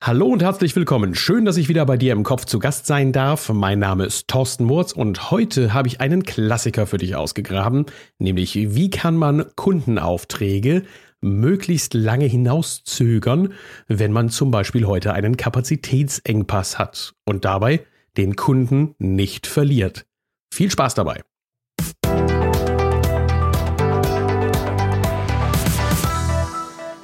Hallo 0.00 0.26
und 0.26 0.42
herzlich 0.44 0.76
willkommen. 0.76 1.16
Schön, 1.16 1.44
dass 1.44 1.56
ich 1.56 1.68
wieder 1.68 1.84
bei 1.84 1.96
dir 1.96 2.12
im 2.12 2.22
Kopf 2.22 2.44
zu 2.44 2.60
Gast 2.60 2.86
sein 2.86 3.12
darf. 3.12 3.48
Mein 3.48 3.80
Name 3.80 4.04
ist 4.04 4.28
Thorsten 4.28 4.62
Murz 4.62 4.92
und 4.92 5.32
heute 5.32 5.74
habe 5.74 5.88
ich 5.88 6.00
einen 6.00 6.22
Klassiker 6.22 6.86
für 6.86 6.98
dich 6.98 7.16
ausgegraben, 7.16 7.84
nämlich 8.20 8.54
wie 8.54 8.90
kann 8.90 9.16
man 9.16 9.46
Kundenaufträge 9.56 10.84
möglichst 11.20 11.94
lange 11.94 12.26
hinauszögern, 12.26 13.54
wenn 13.88 14.12
man 14.12 14.28
zum 14.28 14.52
Beispiel 14.52 14.86
heute 14.86 15.14
einen 15.14 15.36
Kapazitätsengpass 15.36 16.78
hat 16.78 17.14
und 17.24 17.44
dabei 17.44 17.84
den 18.16 18.36
Kunden 18.36 18.94
nicht 18.98 19.48
verliert. 19.48 20.06
Viel 20.54 20.70
Spaß 20.70 20.94
dabei! 20.94 21.27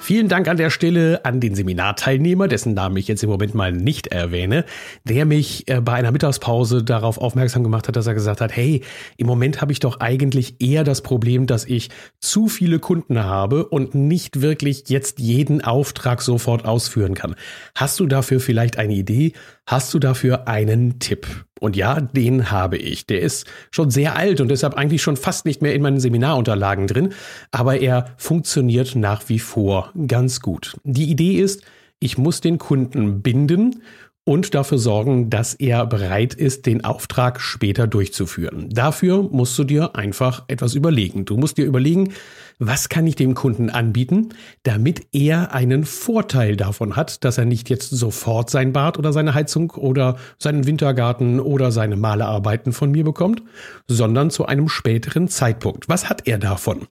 Vielen 0.05 0.29
Dank 0.29 0.49
an 0.49 0.59
der 0.59 0.69
Stelle 0.69 1.25
an 1.25 1.41
den 1.41 1.55
Seminarteilnehmer, 1.55 2.47
dessen 2.47 2.75
Namen 2.75 2.99
ich 2.99 3.09
jetzt 3.09 3.23
im 3.23 3.31
Moment 3.31 3.55
mal 3.55 3.73
nicht 3.73 4.09
erwähne, 4.09 4.67
der 5.05 5.25
mich 5.25 5.67
äh, 5.67 5.81
bei 5.81 5.95
einer 5.95 6.13
Mittagspause 6.13 6.85
darauf 6.85 7.17
aufmerksam 7.17 7.63
gemacht 7.63 7.89
hat, 7.89 7.97
dass 7.97 8.07
er 8.07 8.13
gesagt 8.13 8.43
hat, 8.43 8.55
hey, 8.55 8.83
im 9.17 9.27
Moment 9.27 9.63
habe 9.63 9.73
ich 9.73 9.81
doch 9.81 10.01
eigentlich 10.01 10.57
eher 10.61 10.85
das 10.85 11.01
Problem, 11.01 11.47
dass 11.47 11.65
ich 11.65 11.89
zu 12.21 12.49
viele 12.49 12.81
Kunden 12.81 13.25
habe 13.25 13.65
und 13.65 13.95
nicht 13.95 14.43
wirklich 14.43 14.91
jetzt 14.91 15.21
jeden 15.21 15.63
Auftrag 15.63 16.21
sofort 16.21 16.67
ausführen 16.67 17.15
kann. 17.15 17.35
Hast 17.75 17.99
du 17.99 18.07
dafür 18.07 18.41
vielleicht 18.41 18.77
eine 18.77 18.93
Idee? 18.93 19.33
Hast 19.67 19.95
du 19.95 19.99
dafür 19.99 20.49
einen 20.49 20.99
Tipp? 20.99 21.47
Und 21.61 21.77
ja, 21.77 22.01
den 22.01 22.51
habe 22.51 22.77
ich. 22.77 23.07
Der 23.07 23.21
ist 23.21 23.47
schon 23.71 23.91
sehr 23.91 24.17
alt 24.17 24.41
und 24.41 24.49
deshalb 24.49 24.75
eigentlich 24.75 25.03
schon 25.03 25.17
fast 25.17 25.47
nicht 25.47 25.63
mehr 25.63 25.75
in 25.75 25.83
meinen 25.83 26.01
Seminarunterlagen 26.01 26.87
drin, 26.87 27.15
aber 27.53 27.81
er 27.81 28.15
funktioniert 28.17 28.97
nach 28.97 29.29
wie 29.29 29.39
vor 29.39 29.93
ganz 30.07 30.41
gut. 30.41 30.77
Die 30.85 31.11
Idee 31.11 31.35
ist, 31.41 31.63
ich 32.01 32.19
muss 32.19 32.41
den 32.41 32.59
Kunden 32.59 33.23
binden 33.23 33.83
und 34.25 34.55
dafür 34.55 34.79
sorgen, 34.79 35.29
dass 35.29 35.55
er 35.55 35.87
bereit 35.87 36.33
ist, 36.35 36.65
den 36.65 36.83
Auftrag 36.83 37.41
später 37.41 37.87
durchzuführen. 37.87 38.71
Dafür 38.71 39.23
musst 39.23 39.59
du 39.59 39.65
dir 39.65 39.97
einfach 39.97 40.45
etwas 40.49 40.75
überlegen. 40.75 41.27
Du 41.27 41.37
musst 41.37 41.59
dir 41.59 41.67
überlegen, 41.67 42.15
was 42.59 42.89
kann 42.89 43.07
ich 43.07 43.17
dem 43.17 43.35
Kunden 43.35 43.69
anbieten, 43.69 44.31
damit 44.63 45.09
er 45.13 45.53
einen 45.53 45.85
Vorteil 45.85 46.57
davon 46.57 46.97
hat, 46.97 47.25
dass 47.25 47.37
er 47.37 47.45
nicht 47.45 47.69
jetzt 47.69 47.91
sofort 47.91 48.49
sein 48.49 48.73
Bad 48.73 48.99
oder 48.99 49.13
seine 49.13 49.35
Heizung 49.35 49.71
oder 49.73 50.17
seinen 50.39 50.67
Wintergarten 50.67 51.41
oder 51.41 51.71
seine 51.71 51.97
Malearbeiten 51.97 52.73
von 52.73 52.91
mir 52.91 53.05
bekommt, 53.05 53.43
sondern 53.89 54.31
zu 54.31 54.47
einem 54.47 54.69
späteren 54.69 55.29
Zeitpunkt. 55.29 55.89
Was 55.89 56.09
hat 56.09 56.27
er 56.27 56.39
davon? 56.39 56.87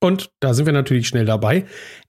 Und 0.00 0.30
da 0.40 0.54
sind 0.54 0.66
wir 0.66 0.72
natürlich 0.72 1.08
schnell 1.08 1.24
dabei. 1.24 1.64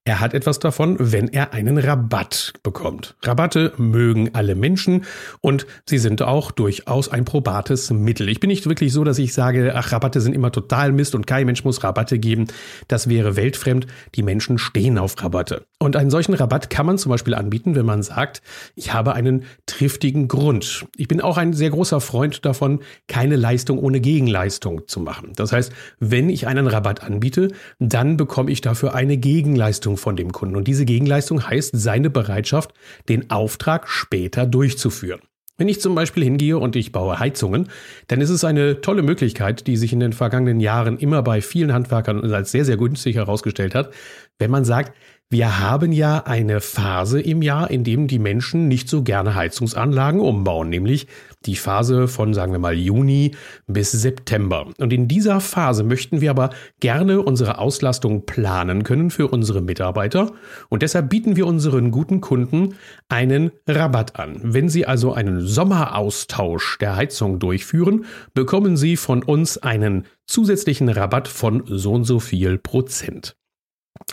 Er 0.05 0.19
hat 0.19 0.33
etwas 0.33 0.57
davon, 0.59 0.95
wenn 0.99 1.27
er 1.27 1.53
einen 1.53 1.77
Rabatt 1.77 2.53
bekommt. 2.63 3.15
Rabatte 3.23 3.73
mögen 3.77 4.31
alle 4.33 4.55
Menschen 4.55 5.05
und 5.41 5.67
sie 5.85 5.99
sind 5.99 6.21
auch 6.21 6.51
durchaus 6.51 7.09
ein 7.09 7.25
probates 7.25 7.91
Mittel. 7.91 8.27
Ich 8.29 8.39
bin 8.39 8.47
nicht 8.47 8.67
wirklich 8.67 8.91
so, 8.91 9.03
dass 9.03 9.19
ich 9.19 9.33
sage, 9.33 9.73
ach, 9.75 9.91
Rabatte 9.91 10.21
sind 10.21 10.33
immer 10.33 10.51
total 10.51 10.91
Mist 10.91 11.13
und 11.13 11.27
kein 11.27 11.45
Mensch 11.45 11.63
muss 11.63 11.83
Rabatte 11.83 12.17
geben. 12.17 12.47
Das 12.87 13.07
wäre 13.07 13.35
weltfremd. 13.35 13.85
Die 14.15 14.23
Menschen 14.23 14.57
stehen 14.57 14.97
auf 14.97 15.21
Rabatte. 15.21 15.65
Und 15.77 15.95
einen 15.95 16.09
solchen 16.09 16.33
Rabatt 16.33 16.69
kann 16.69 16.85
man 16.85 16.97
zum 16.97 17.11
Beispiel 17.11 17.35
anbieten, 17.35 17.75
wenn 17.75 17.85
man 17.85 18.01
sagt, 18.01 18.41
ich 18.75 18.93
habe 18.93 19.13
einen 19.13 19.43
triftigen 19.67 20.27
Grund. 20.27 20.87
Ich 20.95 21.07
bin 21.07 21.21
auch 21.21 21.37
ein 21.37 21.53
sehr 21.53 21.69
großer 21.69 22.01
Freund 22.01 22.45
davon, 22.45 22.79
keine 23.07 23.35
Leistung 23.35 23.77
ohne 23.77 23.99
Gegenleistung 23.99 24.87
zu 24.87 25.01
machen. 25.01 25.33
Das 25.35 25.51
heißt, 25.51 25.71
wenn 25.99 26.29
ich 26.29 26.47
einen 26.47 26.67
Rabatt 26.67 27.03
anbiete, 27.03 27.49
dann 27.80 28.17
bekomme 28.17 28.52
ich 28.52 28.61
dafür 28.61 28.94
eine 28.94 29.17
Gegenleistung 29.17 29.97
von 29.97 30.16
dem 30.16 30.31
Kunden. 30.31 30.58
Und 30.58 30.67
diese 30.67 30.85
Gegenleistung 30.85 31.47
heißt 31.47 31.72
seine 31.73 32.09
Bereitschaft, 32.09 32.73
den 33.08 33.31
Auftrag 33.31 33.88
später 33.88 34.45
durchzuführen. 34.45 35.21
Wenn 35.58 35.67
ich 35.67 35.81
zum 35.81 35.94
Beispiel 35.94 36.23
hingehe 36.23 36.58
und 36.58 36.77
ich 36.77 36.94
baue 36.94 37.19
Heizungen, 37.19 37.67
dann 38.08 38.21
ist 38.21 38.30
es 38.30 38.45
eine 38.45 38.80
tolle 38.80 39.02
Möglichkeit, 39.02 39.67
die 39.67 39.75
sich 39.75 39.91
in 39.91 39.99
den 39.99 40.13
vergangenen 40.13 40.61
Jahren 40.61 40.98
immer 40.98 41.21
bei 41.21 41.42
vielen 41.42 41.73
Handwerkern 41.73 42.23
als 42.31 42.52
sehr, 42.52 42.64
sehr 42.64 42.77
günstig 42.77 43.17
herausgestellt 43.17 43.76
hat, 43.76 43.93
wenn 44.37 44.52
man 44.52 44.64
sagt, 44.64 44.93
wir 45.31 45.59
haben 45.59 45.91
ja 45.91 46.23
eine 46.25 46.59
Phase 46.59 47.21
im 47.21 47.43
Jahr, 47.43 47.69
in 47.69 47.83
dem 47.83 48.07
die 48.07 48.17
Menschen 48.17 48.67
nicht 48.67 48.89
so 48.89 49.03
gerne 49.03 49.35
Heizungsanlagen 49.35 50.21
umbauen, 50.21 50.69
nämlich 50.69 51.05
die 51.45 51.55
Phase 51.55 52.07
von, 52.07 52.33
sagen 52.33 52.51
wir 52.51 52.57
mal, 52.57 52.73
Juni 52.73 53.35
bis 53.67 53.91
September. 53.91 54.65
Und 54.79 54.91
in 54.91 55.07
dieser 55.07 55.39
Phase 55.39 55.83
möchten 55.83 56.19
wir 56.19 56.31
aber 56.31 56.49
gerne 56.79 57.21
unsere 57.21 57.59
Auslastung 57.59 58.25
planen 58.25 58.81
können 58.81 59.11
für 59.11 59.27
unsere 59.27 59.61
Mitarbeiter. 59.61 60.31
Und 60.67 60.81
deshalb 60.81 61.11
bieten 61.11 61.35
wir 61.35 61.45
unseren 61.45 61.91
guten 61.91 62.21
Kunden 62.21 62.73
einen 63.07 63.51
Rabatt 63.67 64.19
an. 64.19 64.39
Wenn 64.41 64.67
sie 64.67 64.87
also 64.87 65.13
einen 65.13 65.41
Sommeraustausch 65.41 66.79
der 66.79 66.95
Heizung 66.95 67.37
durchführen, 67.37 68.05
bekommen 68.33 68.77
sie 68.77 68.97
von 68.97 69.21
uns 69.21 69.59
einen 69.59 70.07
zusätzlichen 70.25 70.89
Rabatt 70.89 71.27
von 71.27 71.63
so 71.67 71.93
und 71.93 72.05
so 72.05 72.19
viel 72.19 72.57
Prozent. 72.57 73.39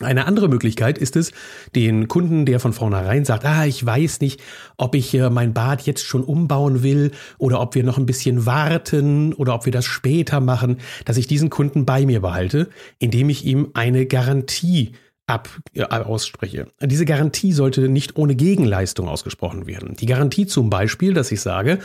Eine 0.00 0.26
andere 0.26 0.48
Möglichkeit 0.48 0.98
ist 0.98 1.16
es, 1.16 1.32
den 1.74 2.06
Kunden, 2.06 2.44
der 2.44 2.60
von 2.60 2.74
vornherein 2.74 3.24
sagt, 3.24 3.46
ah, 3.46 3.64
ich 3.64 3.84
weiß 3.84 4.20
nicht, 4.20 4.42
ob 4.76 4.94
ich 4.94 5.14
äh, 5.14 5.30
mein 5.30 5.54
Bad 5.54 5.82
jetzt 5.82 6.04
schon 6.04 6.22
umbauen 6.22 6.82
will 6.82 7.12
oder 7.38 7.60
ob 7.60 7.74
wir 7.74 7.82
noch 7.82 7.96
ein 7.96 8.04
bisschen 8.04 8.44
warten 8.44 9.32
oder 9.32 9.54
ob 9.54 9.64
wir 9.64 9.72
das 9.72 9.86
später 9.86 10.40
machen, 10.40 10.78
dass 11.06 11.16
ich 11.16 11.26
diesen 11.26 11.48
Kunden 11.48 11.86
bei 11.86 12.04
mir 12.04 12.20
behalte, 12.20 12.68
indem 12.98 13.30
ich 13.30 13.46
ihm 13.46 13.70
eine 13.72 14.04
Garantie 14.04 14.92
ab 15.26 15.48
äh, 15.74 15.82
ausspreche. 15.82 16.68
Diese 16.80 17.04
Garantie 17.04 17.52
sollte 17.52 17.88
nicht 17.88 18.16
ohne 18.16 18.36
Gegenleistung 18.36 19.08
ausgesprochen 19.08 19.66
werden. 19.66 19.96
Die 19.96 20.06
Garantie 20.06 20.46
zum 20.46 20.70
Beispiel, 20.70 21.14
dass 21.14 21.32
ich 21.32 21.40
sage, 21.40 21.80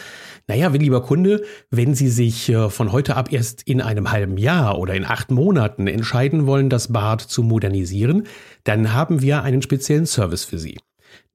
naja, 0.47 0.67
lieber 0.69 1.01
Kunde, 1.01 1.43
wenn 1.69 1.95
Sie 1.95 2.09
sich 2.09 2.49
äh, 2.49 2.69
von 2.69 2.91
heute 2.91 3.15
ab 3.15 3.31
erst 3.31 3.63
in 3.63 3.81
einem 3.81 4.11
halben 4.11 4.37
Jahr 4.37 4.77
oder 4.77 4.93
in 4.93 5.05
acht 5.05 5.31
Monaten 5.31 5.87
entscheiden 5.87 6.45
wollen, 6.45 6.69
das 6.69 6.91
Bad 6.91 7.21
zu 7.21 7.43
modernisieren, 7.43 8.27
dann 8.63 8.93
haben 8.93 9.21
wir 9.21 9.41
einen 9.43 9.61
speziellen 9.61 10.05
Service 10.05 10.43
für 10.43 10.59
Sie. 10.59 10.77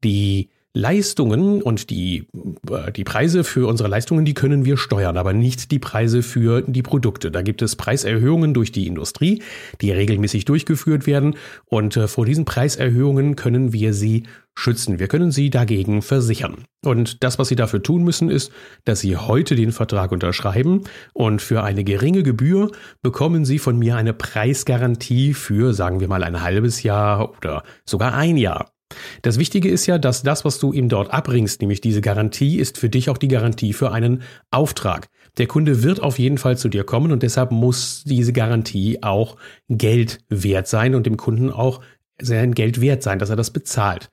Die 0.05 0.51
Leistungen 0.77 1.63
und 1.63 1.89
die, 1.89 2.27
äh, 2.71 2.93
die 2.93 3.05
Preise 3.05 3.45
für 3.45 3.67
unsere 3.67 3.89
Leistungen, 3.89 4.27
die 4.27 4.35
können 4.35 4.67
wir 4.67 4.77
steuern, 4.77 5.17
aber 5.17 5.33
nicht 5.33 5.71
die 5.71 5.79
Preise 5.79 6.23
für 6.23 6.61
die 6.61 6.83
Produkte. 6.83 7.31
Da 7.31 7.41
gibt 7.41 7.63
es 7.63 7.77
Preiserhöhungen 7.77 8.53
durch 8.53 8.73
die 8.73 8.87
Industrie, 8.87 9.43
die 9.81 9.91
regelmäßig 9.91 10.45
durchgeführt 10.45 11.07
werden. 11.07 11.37
Und 11.65 11.97
äh, 11.97 12.09
vor 12.09 12.27
diesen 12.27 12.45
Preiserhöhungen 12.45 13.37
können 13.37 13.73
wir 13.73 13.95
sie 13.95 14.25
schützen. 14.55 14.99
Wir 14.99 15.09
können 15.09 15.31
sie 15.31 15.49
dagegen 15.49 16.03
versichern. 16.03 16.65
Und 16.85 17.25
das, 17.25 17.39
was 17.39 17.49
Sie 17.49 17.57
dafür 17.57 17.83
tun 17.83 18.05
müssen, 18.05 18.31
ist, 18.31 18.53
dass 18.85 19.01
Sie 19.01 19.17
heute 19.17 19.57
den 19.57 19.73
Vertrag 19.73 20.13
unterschreiben 20.13 20.85
und 21.15 21.43
für 21.43 21.63
eine 21.63 21.85
geringe 21.85 22.23
Gebühr 22.23 22.71
bekommen 23.03 23.45
Sie 23.45 23.59
von 23.59 23.79
mir 23.79 23.97
eine 23.97 24.13
Preisgarantie 24.13 25.35
für, 25.35 25.75
sagen 25.75 26.01
wir 26.01 26.09
mal, 26.09 26.23
ein 26.23 26.43
halbes 26.43 26.83
Jahr 26.83 27.37
oder 27.37 27.65
sogar 27.85 28.15
ein 28.15 28.37
Jahr. 28.37 28.76
Das 29.23 29.39
Wichtige 29.39 29.69
ist 29.69 29.87
ja, 29.87 29.99
dass 29.99 30.23
das, 30.23 30.45
was 30.45 30.59
du 30.59 30.73
ihm 30.73 30.89
dort 30.89 31.13
abbringst, 31.13 31.61
nämlich 31.61 31.81
diese 31.81 32.01
Garantie, 32.01 32.59
ist 32.59 32.79
für 32.79 32.89
dich 32.89 33.11
auch 33.11 33.19
die 33.19 33.29
Garantie 33.29 33.73
für 33.73 33.93
einen 33.93 34.23
Auftrag. 34.51 35.09
Der 35.39 35.47
Kunde 35.47 35.83
wird 35.83 36.03
auf 36.03 36.19
jeden 36.19 36.39
Fall 36.39 36.57
zu 36.57 36.69
dir 36.69 36.85
kommen 36.85 37.13
und 37.13 37.23
deshalb 37.23 37.51
muss 37.51 38.05
diese 38.05 38.33
Garantie 38.33 39.03
auch 39.03 39.37
Geld 39.69 40.21
wert 40.29 40.67
sein 40.67 40.95
und 40.95 41.07
dem 41.07 41.17
Kunden 41.17 41.51
auch 41.51 41.81
sein 42.21 42.55
Geld 42.55 42.81
wert 42.81 43.03
sein, 43.03 43.19
dass 43.19 43.31
er 43.31 43.37
das 43.37 43.51
bezahlt. 43.51 44.11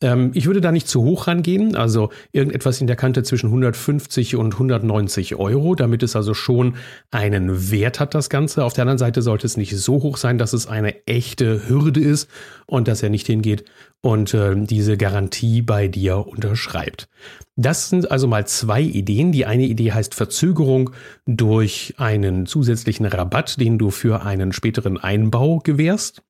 Ähm, 0.00 0.32
ich 0.34 0.46
würde 0.46 0.60
da 0.60 0.72
nicht 0.72 0.88
zu 0.88 1.04
hoch 1.04 1.26
rangehen, 1.26 1.76
also 1.76 2.10
irgendetwas 2.32 2.80
in 2.80 2.86
der 2.86 2.96
Kante 2.96 3.22
zwischen 3.22 3.46
150 3.46 4.36
und 4.36 4.54
190 4.54 5.36
Euro, 5.36 5.74
damit 5.74 6.02
es 6.02 6.16
also 6.16 6.34
schon 6.34 6.76
einen 7.10 7.70
Wert 7.70 8.00
hat, 8.00 8.14
das 8.14 8.28
Ganze. 8.28 8.64
Auf 8.64 8.72
der 8.72 8.82
anderen 8.82 8.98
Seite 8.98 9.22
sollte 9.22 9.46
es 9.46 9.56
nicht 9.56 9.76
so 9.76 10.02
hoch 10.02 10.16
sein, 10.16 10.38
dass 10.38 10.52
es 10.52 10.66
eine 10.66 11.06
echte 11.06 11.68
Hürde 11.68 12.00
ist 12.00 12.28
und 12.66 12.88
dass 12.88 13.02
er 13.02 13.10
nicht 13.10 13.26
hingeht 13.26 13.64
und 14.00 14.34
äh, 14.34 14.54
diese 14.56 14.96
Garantie 14.96 15.62
bei 15.62 15.88
dir 15.88 16.26
unterschreibt. 16.26 17.08
Das 17.56 17.88
sind 17.88 18.10
also 18.10 18.26
mal 18.26 18.46
zwei 18.46 18.82
Ideen. 18.82 19.32
Die 19.32 19.46
eine 19.46 19.64
Idee 19.64 19.92
heißt 19.92 20.14
Verzögerung 20.14 20.90
durch 21.24 21.94
einen 21.98 22.46
zusätzlichen 22.46 23.06
Rabatt, 23.06 23.60
den 23.60 23.78
du 23.78 23.90
für 23.90 24.22
einen 24.22 24.52
späteren 24.52 24.98
Einbau 24.98 25.60
gewährst. 25.60 26.22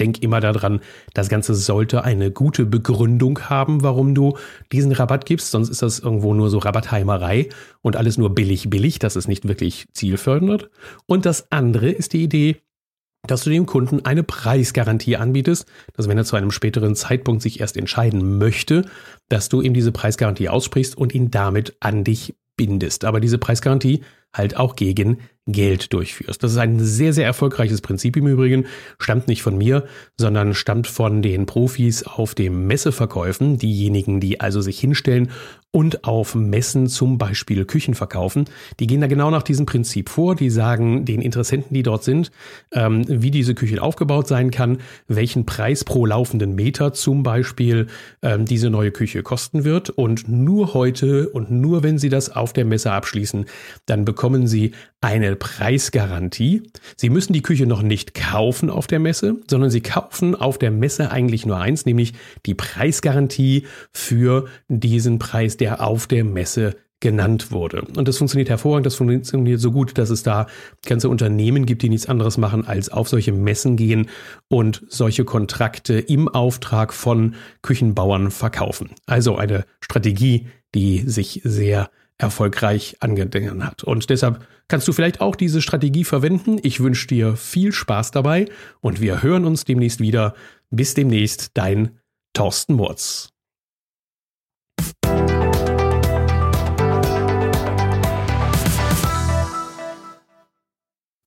Denk 0.00 0.22
immer 0.22 0.40
daran, 0.40 0.80
das 1.14 1.28
Ganze 1.28 1.54
sollte 1.54 2.02
eine 2.04 2.30
gute 2.30 2.66
Begründung 2.66 3.38
haben, 3.48 3.82
warum 3.82 4.14
du 4.14 4.36
diesen 4.72 4.92
Rabatt 4.92 5.26
gibst, 5.26 5.50
sonst 5.50 5.68
ist 5.68 5.82
das 5.82 6.00
irgendwo 6.00 6.34
nur 6.34 6.50
so 6.50 6.58
Rabattheimerei 6.58 7.48
und 7.82 7.96
alles 7.96 8.18
nur 8.18 8.34
billig, 8.34 8.70
billig, 8.70 8.98
das 8.98 9.14
ist 9.14 9.28
nicht 9.28 9.46
wirklich 9.46 9.86
zielfördernd. 9.92 10.70
Und 11.06 11.26
das 11.26 11.52
andere 11.52 11.90
ist 11.90 12.14
die 12.14 12.24
Idee, 12.24 12.56
dass 13.26 13.44
du 13.44 13.50
dem 13.50 13.66
Kunden 13.66 14.04
eine 14.04 14.22
Preisgarantie 14.22 15.16
anbietest, 15.16 15.66
dass 15.94 16.08
wenn 16.08 16.18
er 16.18 16.24
zu 16.24 16.36
einem 16.36 16.50
späteren 16.50 16.96
Zeitpunkt 16.96 17.42
sich 17.42 17.60
erst 17.60 17.76
entscheiden 17.76 18.38
möchte, 18.38 18.86
dass 19.28 19.48
du 19.48 19.60
ihm 19.60 19.74
diese 19.74 19.92
Preisgarantie 19.92 20.48
aussprichst 20.48 20.96
und 20.96 21.14
ihn 21.14 21.30
damit 21.30 21.76
an 21.80 22.04
dich 22.04 22.34
bindest. 22.56 23.04
Aber 23.04 23.20
diese 23.20 23.38
Preisgarantie 23.38 24.02
halt 24.32 24.56
auch 24.56 24.76
gegen 24.76 25.18
Geld 25.46 25.92
durchführst. 25.92 26.42
Das 26.42 26.52
ist 26.52 26.58
ein 26.58 26.78
sehr, 26.80 27.12
sehr 27.12 27.24
erfolgreiches 27.24 27.80
Prinzip 27.80 28.16
im 28.16 28.26
Übrigen, 28.26 28.66
stammt 28.98 29.26
nicht 29.26 29.42
von 29.42 29.56
mir, 29.56 29.84
sondern 30.16 30.54
stammt 30.54 30.86
von 30.86 31.22
den 31.22 31.46
Profis 31.46 32.04
auf 32.04 32.34
dem 32.34 32.66
Messeverkäufen, 32.66 33.58
diejenigen, 33.58 34.20
die 34.20 34.40
also 34.40 34.60
sich 34.60 34.78
hinstellen 34.78 35.30
und 35.72 36.04
auf 36.04 36.34
Messen 36.34 36.88
zum 36.88 37.16
Beispiel 37.16 37.64
Küchen 37.64 37.94
verkaufen. 37.94 38.46
Die 38.80 38.88
gehen 38.88 39.00
da 39.00 39.06
genau 39.06 39.30
nach 39.30 39.44
diesem 39.44 39.66
Prinzip 39.66 40.08
vor. 40.08 40.34
Die 40.34 40.50
sagen 40.50 41.04
den 41.04 41.22
Interessenten, 41.22 41.74
die 41.74 41.84
dort 41.84 42.02
sind, 42.02 42.32
ähm, 42.72 43.04
wie 43.06 43.30
diese 43.30 43.54
Küche 43.54 43.80
aufgebaut 43.80 44.26
sein 44.26 44.50
kann, 44.50 44.78
welchen 45.06 45.46
Preis 45.46 45.84
pro 45.84 46.06
laufenden 46.06 46.56
Meter 46.56 46.92
zum 46.92 47.22
Beispiel 47.22 47.86
ähm, 48.20 48.46
diese 48.46 48.68
neue 48.68 48.90
Küche 48.90 49.22
kosten 49.22 49.62
wird. 49.62 49.90
Und 49.90 50.28
nur 50.28 50.74
heute 50.74 51.28
und 51.28 51.52
nur 51.52 51.84
wenn 51.84 51.98
Sie 51.98 52.08
das 52.08 52.34
auf 52.34 52.52
der 52.52 52.64
Messe 52.64 52.90
abschließen, 52.90 53.44
dann 53.86 54.04
bekommen 54.04 54.19
Sie 54.46 54.72
eine 55.00 55.34
Preisgarantie. 55.36 56.62
Sie 56.96 57.10
müssen 57.10 57.32
die 57.32 57.42
Küche 57.42 57.66
noch 57.66 57.82
nicht 57.82 58.14
kaufen 58.14 58.70
auf 58.70 58.86
der 58.86 58.98
Messe, 58.98 59.36
sondern 59.48 59.70
Sie 59.70 59.80
kaufen 59.80 60.34
auf 60.34 60.58
der 60.58 60.70
Messe 60.70 61.10
eigentlich 61.10 61.46
nur 61.46 61.58
eins, 61.58 61.86
nämlich 61.86 62.12
die 62.46 62.54
Preisgarantie 62.54 63.66
für 63.92 64.46
diesen 64.68 65.18
Preis, 65.18 65.56
der 65.56 65.82
auf 65.82 66.06
der 66.06 66.24
Messe 66.24 66.76
genannt 67.00 67.50
wurde. 67.50 67.82
Und 67.96 68.06
das 68.08 68.18
funktioniert 68.18 68.50
hervorragend, 68.50 68.84
das 68.84 68.94
funktioniert 68.94 69.58
so 69.58 69.72
gut, 69.72 69.96
dass 69.96 70.10
es 70.10 70.22
da 70.22 70.46
ganze 70.84 71.08
Unternehmen 71.08 71.64
gibt, 71.64 71.82
die 71.82 71.88
nichts 71.88 72.06
anderes 72.06 72.36
machen, 72.36 72.66
als 72.66 72.90
auf 72.90 73.08
solche 73.08 73.32
Messen 73.32 73.76
gehen 73.76 74.10
und 74.48 74.84
solche 74.88 75.24
Kontrakte 75.24 75.98
im 75.98 76.28
Auftrag 76.28 76.92
von 76.92 77.34
Küchenbauern 77.62 78.30
verkaufen. 78.30 78.90
Also 79.06 79.36
eine 79.36 79.64
Strategie, 79.80 80.48
die 80.74 80.98
sich 80.98 81.40
sehr 81.42 81.90
erfolgreich 82.20 82.96
angedingen 83.00 83.66
hat. 83.66 83.82
Und 83.82 84.10
deshalb 84.10 84.46
kannst 84.68 84.86
du 84.86 84.92
vielleicht 84.92 85.20
auch 85.20 85.36
diese 85.36 85.62
Strategie 85.62 86.04
verwenden. 86.04 86.58
Ich 86.62 86.80
wünsche 86.80 87.06
dir 87.06 87.36
viel 87.36 87.72
Spaß 87.72 88.10
dabei 88.10 88.46
und 88.80 89.00
wir 89.00 89.22
hören 89.22 89.44
uns 89.44 89.64
demnächst 89.64 90.00
wieder. 90.00 90.34
Bis 90.70 90.94
demnächst, 90.94 91.56
dein 91.56 91.98
Thorsten 92.32 92.74
Murz. 92.74 93.30